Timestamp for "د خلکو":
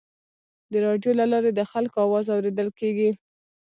1.53-1.97